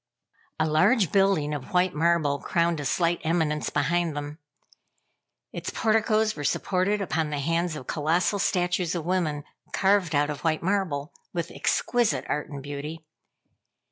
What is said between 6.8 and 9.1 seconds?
upon the hands of colossal statues of